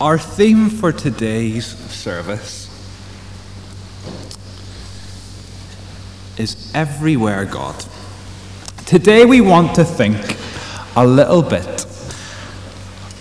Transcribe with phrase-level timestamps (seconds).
[0.00, 2.68] Our theme for today's service
[6.36, 7.84] is Everywhere God.
[8.86, 10.16] Today we want to think
[10.96, 11.86] a little bit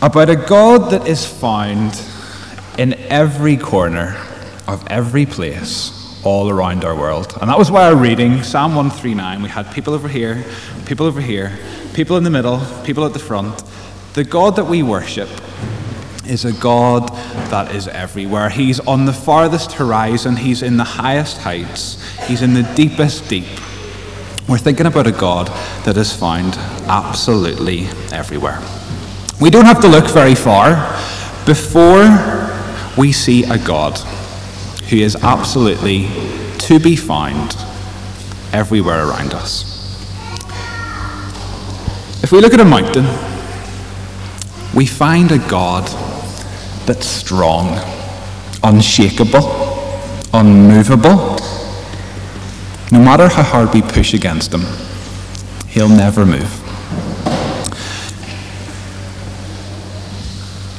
[0.02, 2.02] about a God that is found
[2.80, 4.20] in every corner
[4.68, 7.38] of every place all around our world.
[7.40, 10.44] And that was why our reading, Psalm 139, we had people over here,
[10.88, 11.56] people over here,
[11.94, 13.64] people in the middle, people at the front.
[14.16, 15.30] The God that we worship
[16.26, 17.10] is a God
[17.50, 18.50] that is everywhere.
[18.50, 23.48] He's on the farthest horizon, He's in the highest heights, He's in the deepest deep.
[24.48, 25.48] We're thinking about a God
[25.86, 26.56] that is found
[26.88, 28.62] absolutely everywhere.
[29.40, 30.76] We don't have to look very far
[31.46, 32.04] before
[32.98, 33.98] we see a God
[34.90, 36.08] who is absolutely
[36.60, 37.56] to be found
[38.52, 39.72] everywhere around us.
[42.24, 43.06] If we look at a mountain,
[44.74, 45.88] we find a God
[46.86, 47.80] that's strong,
[48.64, 49.50] unshakable,
[50.34, 51.38] unmovable.
[52.92, 54.66] No matter how hard we push against him,
[55.68, 56.60] he'll never move.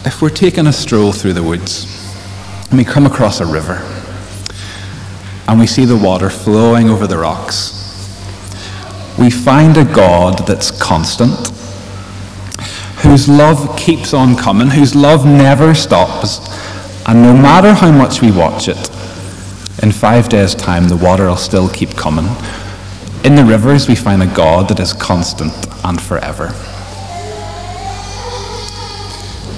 [0.06, 1.86] If we're taking a stroll through the woods
[2.68, 3.80] and we come across a river
[5.48, 7.72] and we see the water flowing over the rocks,
[9.18, 11.50] we find a God that's constant,
[13.04, 16.40] whose love keeps on coming, whose love never stops,
[17.06, 18.90] and no matter how much we watch it,
[19.82, 22.24] in five days' time the water will still keep coming.
[23.22, 25.52] In the rivers, we find a God that is constant
[25.84, 26.54] and forever.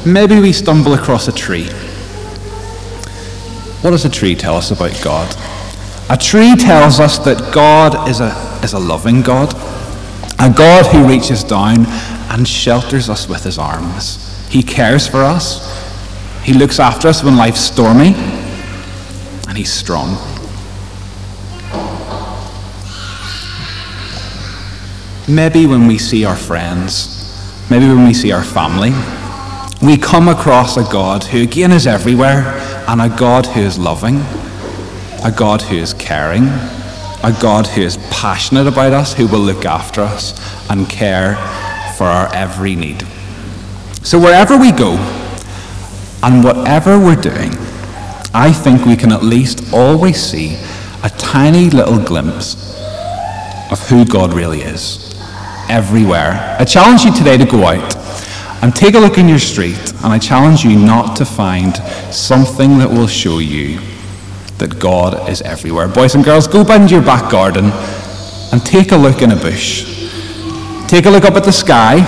[0.05, 1.69] Maybe we stumble across a tree.
[3.83, 5.33] What does a tree tell us about God?
[6.11, 8.31] A tree tells us that God is a,
[8.65, 9.55] is a loving God,
[10.41, 11.87] a God who reaches down
[12.31, 14.47] and shelters us with his arms.
[14.49, 15.77] He cares for us,
[16.43, 18.15] he looks after us when life's stormy,
[19.49, 20.17] and he's strong.
[25.29, 28.93] Maybe when we see our friends, maybe when we see our family,
[29.83, 34.19] we come across a God who again is everywhere and a God who is loving,
[35.25, 36.45] a God who is caring,
[37.25, 40.33] a God who is passionate about us, who will look after us
[40.71, 41.35] and care
[41.97, 43.03] for our every need.
[44.03, 44.95] So wherever we go
[46.23, 47.53] and whatever we're doing,
[48.35, 50.57] I think we can at least always see
[51.03, 52.77] a tiny little glimpse
[53.71, 55.15] of who God really is
[55.69, 56.57] everywhere.
[56.59, 57.97] I challenge you today to go out
[58.63, 61.77] and take a look in your street, and I challenge you not to find
[62.13, 63.81] something that will show you
[64.59, 65.89] that God is everywhere.
[65.89, 67.67] Boys and girls, go into your back garden
[68.53, 69.96] and take a look in a bush.
[70.89, 72.05] Take a look up at the sky.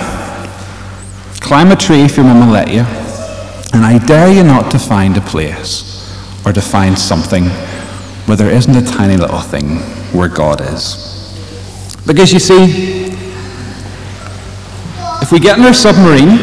[1.41, 2.85] Climb a tree if your mum let you.
[3.73, 7.43] And I dare you not to find a place or to find something
[8.25, 9.79] where there isn't a tiny little thing
[10.17, 11.05] where God is.
[12.07, 13.11] Because you see,
[15.21, 16.39] if we get in our submarine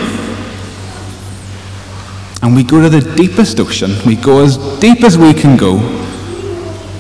[2.43, 5.77] and we go to the deepest ocean, we go as deep as we can go,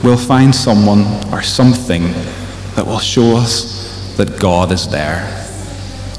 [0.02, 2.04] we'll find someone or something
[2.74, 3.75] that will show us
[4.16, 5.46] that God is there.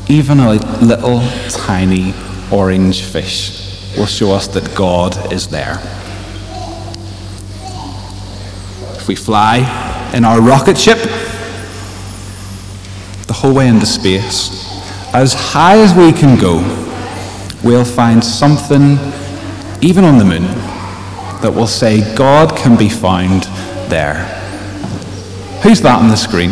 [0.08, 2.14] Even a little tiny
[2.52, 5.80] orange fish will show us that God is there.
[8.96, 11.00] If we fly in our rocket ship
[13.28, 14.66] the whole way into space,
[15.14, 16.58] as high as we can go,
[17.64, 18.98] we'll find something,
[19.82, 20.46] even on the moon,
[21.42, 23.44] that will say God can be found
[23.90, 24.26] there.
[25.64, 26.52] Who's that on the screen?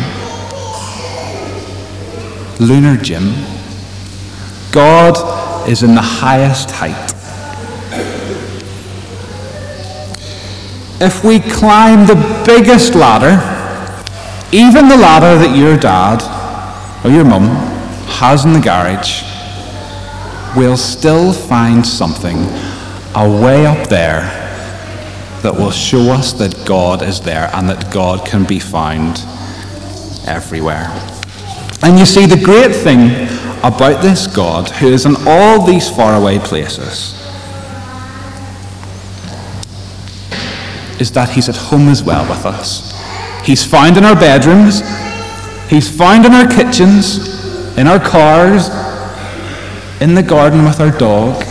[2.60, 3.34] Lunar gym.
[4.72, 7.12] God is in the highest height.
[11.02, 12.16] If we climb the
[12.46, 13.36] biggest ladder,
[14.54, 16.24] even the ladder that your dad
[17.06, 17.48] or your mum
[18.08, 19.24] has in the garage,
[20.56, 22.38] we'll still find something
[23.16, 24.22] away up there
[25.42, 29.20] that will show us that God is there and that God can be found
[30.26, 30.90] everywhere.
[31.86, 33.12] And you see, the great thing
[33.60, 37.14] about this God, who is in all these faraway places,
[41.00, 42.92] is that He's at home as well with us.
[43.46, 44.82] He's found in our bedrooms,
[45.70, 48.70] He's found in our kitchens, in our cars,
[50.02, 51.44] in the garden with our dog,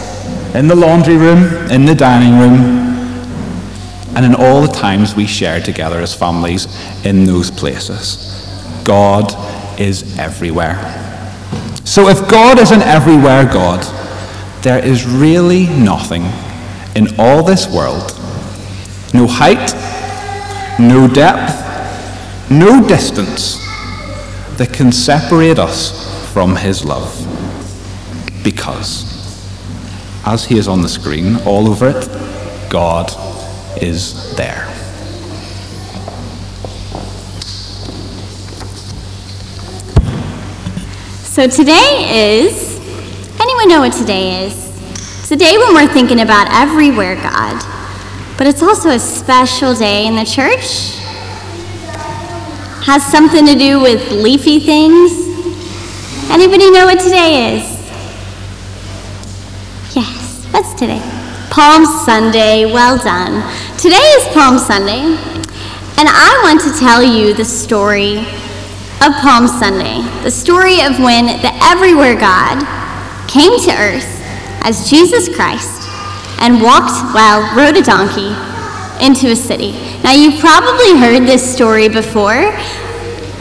[0.57, 2.59] in the laundry room, in the dining room,
[4.17, 6.67] and in all the times we share together as families
[7.05, 8.33] in those places.
[8.83, 9.33] God
[9.79, 10.77] is everywhere.
[11.85, 13.83] So if God is an everywhere God,
[14.63, 16.25] there is really nothing
[16.97, 18.19] in all this world,
[19.13, 19.75] no height,
[20.81, 23.59] no depth, no distance
[24.57, 27.13] that can separate us from his love.
[28.43, 29.05] Because,
[30.27, 32.09] as he is on the screen, all over it,
[32.71, 33.13] God
[33.83, 34.74] is there.
[41.35, 42.79] So today is,
[43.41, 44.55] anyone know what today is?
[44.93, 47.61] It's a day when we're thinking about everywhere God,
[48.39, 50.95] but it's also a special day in the church.
[52.87, 55.11] Has something to do with leafy things.
[56.31, 57.65] Anybody know what today is?
[59.97, 61.03] Yes, what's today?
[61.51, 63.43] Palm Sunday, well done.
[63.77, 65.03] Today is Palm Sunday,
[65.99, 68.25] and I want to tell you the story
[69.05, 72.57] of Palm Sunday, the story of when the Everywhere God
[73.29, 74.09] came to earth
[74.65, 75.83] as Jesus Christ
[76.41, 78.33] and walked, well, rode a donkey
[79.05, 79.73] into a city.
[80.03, 82.51] Now, you've probably heard this story before,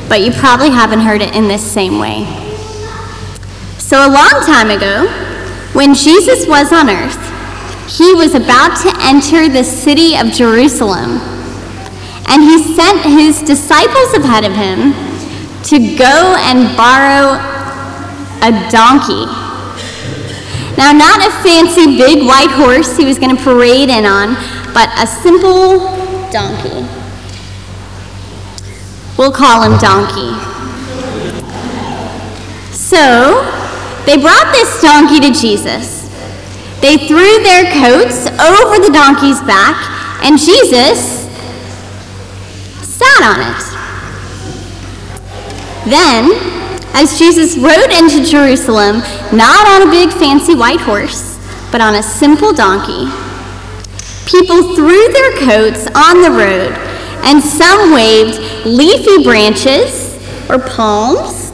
[0.10, 2.26] but you probably haven't heard it in this same way.
[3.78, 5.08] So, a long time ago,
[5.72, 7.24] when Jesus was on earth,
[7.90, 11.22] he was about to enter the city of Jerusalem,
[12.28, 15.13] and he sent his disciples ahead of him
[15.64, 17.40] to go and borrow
[18.44, 19.26] a donkey.
[20.78, 24.36] Now, not a fancy big white horse he was going to parade in on,
[24.74, 25.80] but a simple
[26.32, 26.84] donkey.
[29.18, 30.34] We'll call him Donkey.
[32.74, 33.46] So,
[34.06, 36.10] they brought this donkey to Jesus.
[36.82, 39.78] They threw their coats over the donkey's back,
[40.24, 41.24] and Jesus
[42.82, 43.63] sat on it.
[45.86, 46.32] Then,
[46.94, 49.00] as Jesus rode into Jerusalem,
[49.36, 51.38] not on a big fancy white horse,
[51.72, 53.12] but on a simple donkey,
[54.26, 56.72] people threw their coats on the road,
[57.26, 60.16] and some waved leafy branches
[60.50, 61.52] or palms.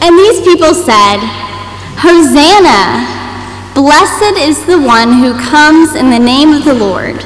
[0.00, 1.18] And these people said,
[1.98, 3.18] Hosanna!
[3.74, 7.16] Blessed is the one who comes in the name of the Lord.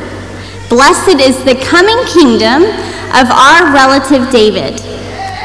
[0.69, 2.63] Blessed is the coming kingdom
[3.12, 4.81] of our relative David.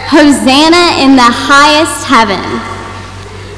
[0.07, 2.39] Hosanna in the highest heaven.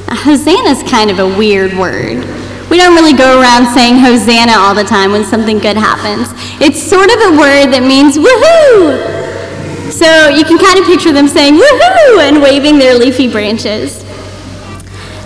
[0.09, 2.25] Hosanna is kind of a weird word.
[2.69, 6.33] We don't really go around saying Hosanna all the time when something good happens.
[6.59, 8.97] It's sort of a word that means woohoo.
[9.93, 14.03] So you can kind of picture them saying woohoo and waving their leafy branches.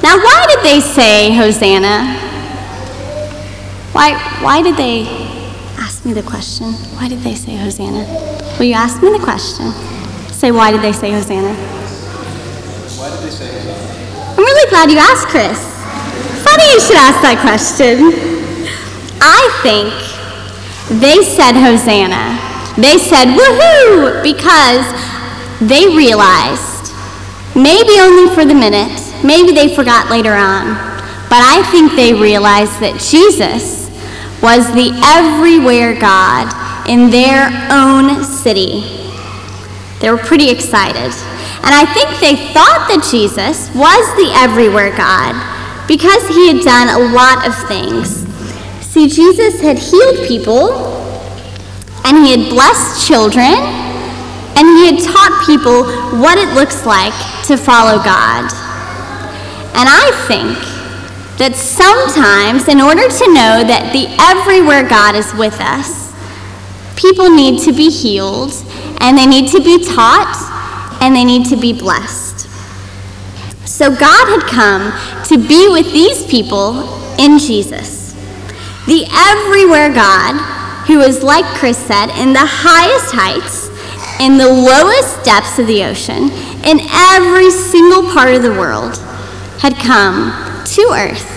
[0.03, 2.19] Now, why did they say Hosanna?
[3.94, 5.23] Why, why did they
[6.03, 6.73] ask me the question?
[7.00, 8.03] Why did they say Hosanna?
[8.59, 9.71] Will you ask me the question?
[10.33, 11.55] Say, why did they say Hosanna?
[13.00, 14.35] Why did they say Hosanna?
[14.35, 15.55] I'm really glad you asked, Chris.
[16.44, 18.11] Funny you should ask that question.
[19.23, 19.95] I think
[21.00, 22.35] they said Hosanna.
[22.75, 24.83] They said woohoo because
[25.63, 26.91] they realized,
[27.55, 28.91] maybe only for the minute,
[29.23, 30.75] maybe they forgot later on,
[31.31, 33.82] but I think they realized that Jesus
[34.44, 36.51] was the everywhere God
[36.88, 38.84] in their own city.
[40.01, 41.16] They were pretty excited.
[41.63, 45.31] And I think they thought that Jesus was the everywhere God
[45.88, 48.27] because he had done a lot of things.
[48.84, 50.75] See, Jesus had healed people,
[52.03, 53.56] and he had blessed children,
[54.60, 55.88] and he had taught people
[56.20, 57.15] what it looks like
[57.48, 58.51] to follow God.
[59.72, 60.73] And I think
[61.38, 66.13] that sometimes, in order to know that the everywhere God is with us,
[66.96, 68.54] people need to be healed,
[69.02, 72.48] and they need to be taught, and they need to be blessed.
[73.68, 74.94] So God had come
[75.25, 76.86] to be with these people
[77.18, 78.13] in Jesus.
[78.86, 80.38] The everywhere God,
[80.86, 83.72] who is, like Chris said, in the highest heights,
[84.22, 86.30] in the lowest depths of the ocean,
[86.63, 88.98] in every single part of the world,
[89.60, 91.29] had come to earth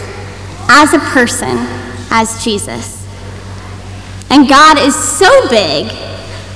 [0.68, 1.56] as a person,
[2.10, 3.06] as Jesus.
[4.30, 5.86] And God is so big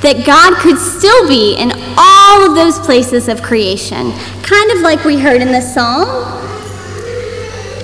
[0.03, 4.13] that God could still be in all of those places of creation,
[4.43, 6.09] kind of like we heard in the psalm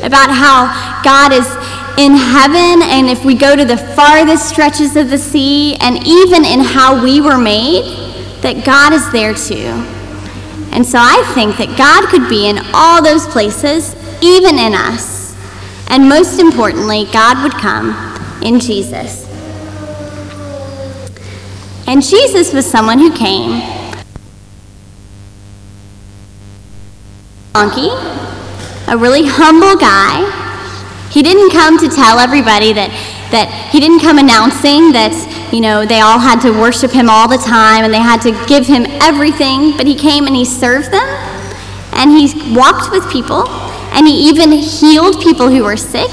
[0.02, 1.46] about how God is
[1.98, 6.44] in heaven, and if we go to the farthest stretches of the sea, and even
[6.44, 7.84] in how we were made,
[8.42, 9.72] that God is there too.
[10.72, 15.34] And so I think that God could be in all those places, even in us.
[15.88, 17.94] And most importantly, God would come
[18.42, 19.24] in Jesus.
[21.86, 23.62] And Jesus was someone who came.
[27.54, 27.88] Donkey,
[28.88, 30.28] a really humble guy,
[31.10, 32.90] He didn't come to tell everybody that,
[33.30, 35.14] that he didn't come announcing that,
[35.52, 38.32] you know, they all had to worship him all the time and they had to
[38.46, 41.06] give him everything, but he came and he served them
[41.92, 43.48] and he walked with people
[43.96, 46.12] and he even healed people who were sick.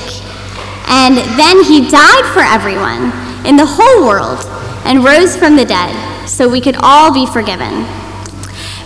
[0.88, 3.12] And then he died for everyone
[3.46, 4.40] in the whole world
[4.86, 5.94] and rose from the dead
[6.28, 7.86] so we could all be forgiven.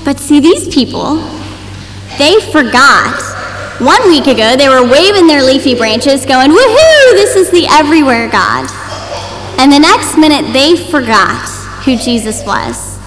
[0.03, 1.17] But see, these people,
[2.17, 3.21] they forgot.
[3.79, 8.27] One week ago, they were waving their leafy branches, going, Woohoo, this is the everywhere
[8.27, 8.67] God.
[9.59, 11.47] And the next minute, they forgot
[11.85, 12.97] who Jesus was.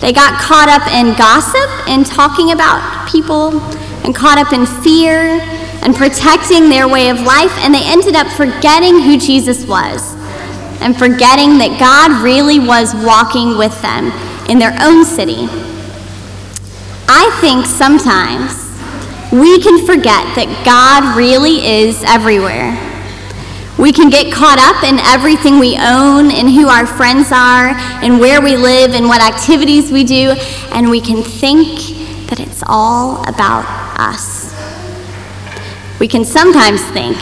[0.00, 3.60] They got caught up in gossip and talking about people,
[4.06, 5.42] and caught up in fear
[5.82, 10.14] and protecting their way of life, and they ended up forgetting who Jesus was
[10.80, 14.12] and forgetting that God really was walking with them
[14.48, 15.48] in their own city.
[17.08, 18.62] I think sometimes
[19.32, 22.74] we can forget that God really is everywhere.
[23.78, 28.18] We can get caught up in everything we own and who our friends are and
[28.18, 30.34] where we live and what activities we do,
[30.72, 33.64] and we can think that it's all about
[33.98, 34.54] us.
[35.98, 37.16] We can sometimes think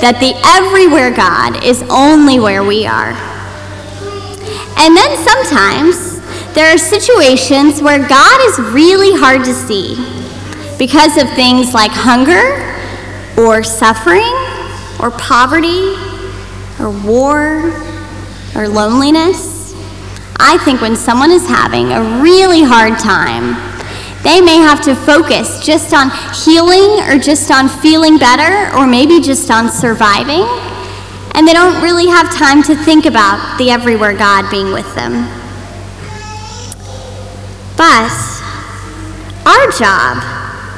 [0.00, 3.12] that the everywhere God is only where we are.
[4.78, 6.20] And then sometimes
[6.54, 9.94] there are situations where God is really hard to see
[10.78, 12.66] because of things like hunger
[13.36, 14.32] or suffering
[14.98, 15.94] or poverty
[16.80, 17.70] or war
[18.56, 19.74] or loneliness.
[20.38, 23.69] I think when someone is having a really hard time,
[24.22, 26.10] they may have to focus just on
[26.44, 30.44] healing or just on feeling better or maybe just on surviving.
[31.34, 35.26] And they don't really have time to think about the everywhere God being with them.
[37.76, 38.12] But
[39.46, 40.22] our job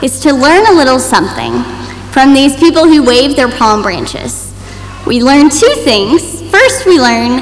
[0.04, 1.64] is to learn a little something
[2.12, 4.52] from these people who wave their palm branches.
[5.04, 6.42] We learn two things.
[6.48, 7.40] First, we learn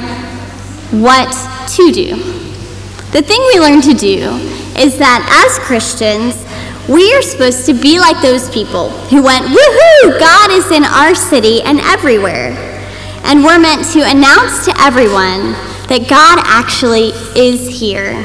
[0.99, 1.31] what
[1.75, 2.50] to do.
[3.11, 4.31] The thing we learn to do
[4.79, 6.45] is that as Christians,
[6.87, 11.13] we are supposed to be like those people who went, woohoo, God is in our
[11.13, 12.55] city and everywhere.
[13.23, 15.51] And we're meant to announce to everyone
[15.91, 18.15] that God actually is here.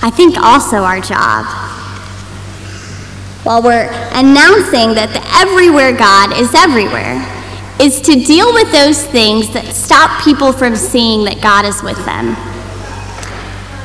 [0.00, 1.44] I think also our job,
[3.44, 3.86] while we're
[4.16, 7.20] announcing that the everywhere God is everywhere,
[7.82, 11.98] is to deal with those things that stop people from seeing that God is with
[12.06, 12.38] them.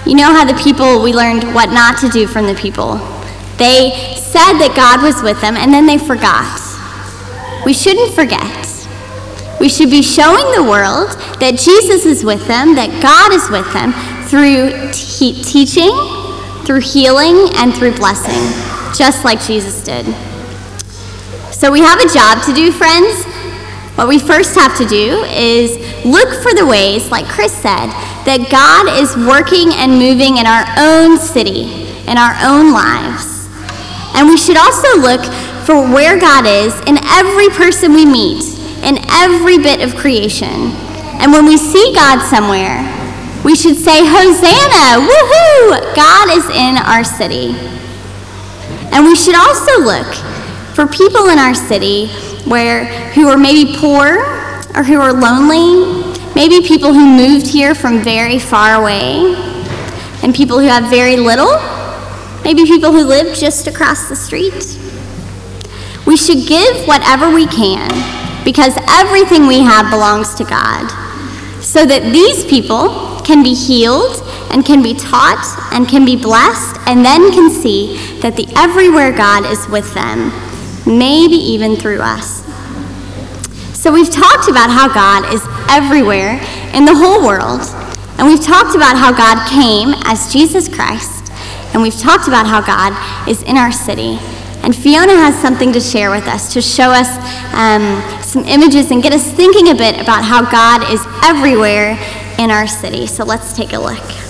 [0.06, 3.02] You know how the people, we learned what not to do from the people.
[3.58, 6.46] They said that God was with them and then they forgot.
[7.66, 8.46] We shouldn't forget.
[9.60, 13.66] We should be showing the world that Jesus is with them, that God is with
[13.74, 13.98] them,
[14.30, 15.90] through te- teaching,
[16.70, 18.46] through healing, and through blessing,
[18.94, 20.06] just like Jesus did.
[21.52, 23.26] So we have a job to do, friends.
[23.98, 25.74] What we first have to do is
[26.06, 27.90] look for the ways, like Chris said,
[28.30, 31.66] that God is working and moving in our own city,
[32.06, 33.50] in our own lives.
[34.14, 35.26] And we should also look
[35.66, 38.46] for where God is in every person we meet,
[38.86, 40.78] in every bit of creation.
[41.18, 42.86] And when we see God somewhere,
[43.42, 45.10] we should say, Hosanna!
[45.10, 45.74] Woohoo!
[45.98, 47.58] God is in our city.
[48.94, 50.14] And we should also look
[50.78, 52.14] for people in our city
[52.50, 54.20] where who are maybe poor
[54.76, 59.36] or who are lonely, maybe people who moved here from very far away,
[60.24, 61.52] and people who have very little,
[62.44, 64.78] maybe people who live just across the street.
[66.06, 67.90] We should give whatever we can
[68.46, 70.88] because everything we have belongs to God,
[71.62, 76.78] so that these people can be healed and can be taught and can be blessed,
[76.88, 80.32] and then can see that the everywhere God is with them,
[80.88, 82.46] maybe even through us.
[83.78, 86.40] So, we've talked about how God is everywhere
[86.74, 87.62] in the whole world,
[88.18, 91.32] and we've talked about how God came as Jesus Christ,
[91.74, 92.94] and we've talked about how God
[93.30, 94.18] is in our city.
[94.64, 97.08] And Fiona has something to share with us to show us
[97.54, 101.98] um, some images and get us thinking a bit about how God is everywhere
[102.38, 103.08] in our city.
[103.08, 104.27] So let's take a look.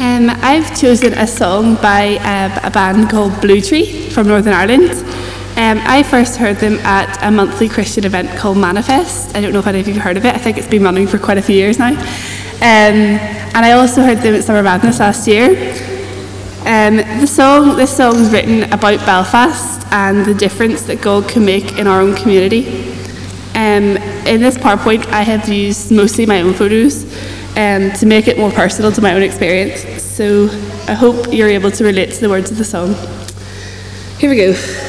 [0.00, 4.92] Um, I've chosen a song by uh, a band called Blue Tree from Northern Ireland.
[5.58, 9.34] Um, I first heard them at a monthly Christian event called Manifest.
[9.34, 10.36] I don't know if any of you have heard of it.
[10.36, 11.88] I think it's been running for quite a few years now.
[11.88, 11.98] Um,
[12.60, 15.48] and I also heard them at Summer Madness last year.
[16.60, 21.44] Um, the song, this song is written about Belfast and the difference that God can
[21.44, 22.68] make in our own community.
[23.56, 23.96] Um,
[24.28, 27.04] in this PowerPoint, I have used mostly my own photos,
[27.56, 30.02] um, to make it more personal to my own experience.
[30.02, 30.48] So
[30.88, 32.94] I hope you're able to relate to the words of the song.
[34.18, 34.87] Here we go.